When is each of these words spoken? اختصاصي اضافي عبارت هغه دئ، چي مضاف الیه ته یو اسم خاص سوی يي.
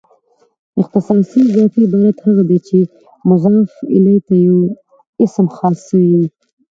اختصاصي 0.81 1.39
اضافي 1.45 1.81
عبارت 1.87 2.17
هغه 2.25 2.43
دئ، 2.49 2.59
چي 2.67 2.77
مضاف 3.29 3.71
الیه 3.95 4.19
ته 4.27 4.35
یو 4.45 4.57
اسم 5.23 5.45
خاص 5.55 5.77
سوی 5.87 6.05
يي. 6.13 6.25